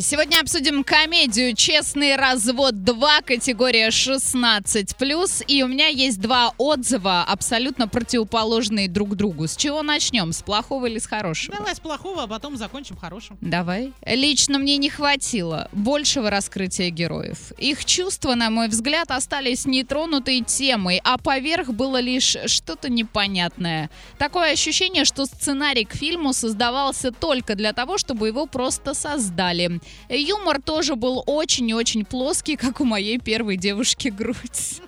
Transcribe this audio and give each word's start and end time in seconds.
Сегодня 0.00 0.40
обсудим 0.40 0.84
комедию 0.84 1.56
«Честный 1.56 2.14
развод 2.14 2.74
2», 2.74 3.24
категория 3.24 3.88
16+. 3.88 5.44
И 5.48 5.62
у 5.64 5.66
меня 5.66 5.88
есть 5.88 6.20
два 6.20 6.52
отзыва, 6.56 7.24
абсолютно 7.24 7.88
противоположные 7.88 8.88
друг 8.88 9.16
другу. 9.16 9.48
С 9.48 9.56
чего 9.56 9.82
начнем? 9.82 10.32
С 10.32 10.42
плохого 10.42 10.86
или 10.86 10.98
с 10.98 11.06
хорошего? 11.06 11.56
Давай 11.56 11.74
с 11.74 11.80
плохого, 11.80 12.22
а 12.22 12.26
потом 12.28 12.56
закончим 12.56 12.96
хорошим. 12.96 13.38
Давай. 13.40 13.92
Лично 14.06 14.58
мне 14.58 14.76
не 14.76 14.88
хватило 14.88 15.68
большего 15.72 16.30
раскрытия 16.30 16.90
героев. 16.90 17.52
Их 17.58 17.84
чувства, 17.84 18.36
на 18.36 18.50
мой 18.50 18.68
взгляд, 18.68 19.10
остались 19.10 19.66
нетронутой 19.66 20.42
темой, 20.42 21.00
а 21.02 21.18
поверх 21.18 21.70
было 21.70 22.00
лишь 22.00 22.36
что-то 22.46 22.88
непонятное. 22.88 23.90
Такое 24.16 24.52
ощущение, 24.52 25.04
что 25.04 25.26
сценарий 25.26 25.84
к 25.84 25.94
фильму 25.94 26.32
создавался 26.32 27.10
только 27.10 27.56
для 27.56 27.72
того, 27.72 27.98
чтобы 27.98 28.28
его 28.28 28.46
просто 28.46 28.94
создали. 28.94 29.80
Юмор 30.08 30.60
тоже 30.62 30.96
был 30.96 31.22
очень 31.26 31.68
и 31.68 31.74
очень 31.74 32.04
плоский, 32.04 32.56
как 32.56 32.80
у 32.80 32.84
моей 32.84 33.18
первой 33.18 33.56
девушки 33.56 34.08
грудь. 34.08 34.80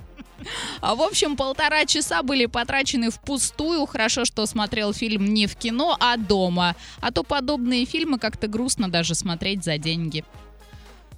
А 0.80 0.94
в 0.94 1.02
общем, 1.02 1.36
полтора 1.36 1.84
часа 1.84 2.22
были 2.22 2.46
потрачены 2.46 3.10
впустую. 3.10 3.84
Хорошо, 3.86 4.24
что 4.24 4.46
смотрел 4.46 4.92
фильм 4.92 5.26
не 5.26 5.46
в 5.46 5.56
кино, 5.56 5.96
а 6.00 6.16
дома. 6.16 6.76
А 7.00 7.12
то 7.12 7.22
подобные 7.22 7.84
фильмы 7.84 8.18
как-то 8.18 8.48
грустно 8.48 8.90
даже 8.90 9.14
смотреть 9.14 9.64
за 9.64 9.78
деньги. 9.78 10.24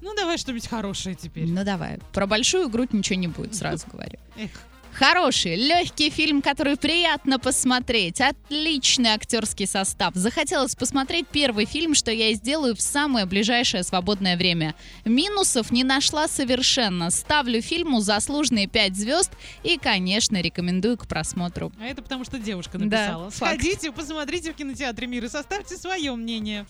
Ну 0.01 0.15
давай 0.17 0.39
что-нибудь 0.39 0.67
хорошее 0.67 1.15
теперь. 1.15 1.47
Ну 1.49 1.65
давай. 1.65 2.01
Про 2.13 2.27
большую 2.27 2.69
грудь 2.69 2.93
ничего 2.93 3.19
не 3.19 3.29
будет, 3.29 3.55
сразу 3.55 3.87
говорю. 3.93 4.19
Эх. 4.37 4.51
Хороший, 4.95 5.57
легкий 5.57 6.11
фильм, 6.11 6.43
который 6.43 6.77
приятно 6.77 7.39
посмотреть. 7.39 8.21
Отличный 8.21 9.11
актерский 9.11 9.67
состав. 9.67 10.15
Захотелось 10.15 10.75
посмотреть 10.75 11.27
первый 11.29 11.65
фильм, 11.65 11.95
что 11.95 12.11
я 12.13 12.29
и 12.29 12.35
сделаю 12.35 12.77
в 12.77 12.81
самое 12.81 13.25
ближайшее 13.27 13.83
свободное 13.85 14.37
время. 14.37 14.75
Минусов 15.05 15.71
не 15.71 15.83
нашла 15.83 16.29
совершенно. 16.29 17.11
Ставлю 17.11 17.63
фильму 17.63 18.01
заслуженные 18.01 18.67
5 18.69 18.95
звезд 18.97 19.31
и, 19.65 19.79
конечно, 19.79 20.41
рекомендую 20.41 20.99
к 20.99 21.07
просмотру. 21.07 21.73
А 21.81 21.87
это 21.87 22.03
потому, 22.03 22.25
что 22.25 22.39
девушка 22.39 22.79
Да, 22.79 22.85
написала. 22.85 23.31
факт. 23.31 23.37
Сходите, 23.61 23.93
посмотрите 23.93 24.53
в 24.53 24.57
кинотеатре 24.57 25.07
«Мир» 25.07 25.25
и 25.25 25.29
составьте 25.29 25.77
свое 25.77 26.15
мнение. 26.15 26.67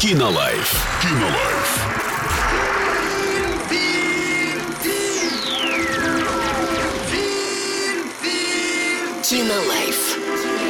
Кинолайф. 0.00 0.86
Кинолайф. 1.02 2.09
Human 9.30 9.68
Life. 9.68 10.69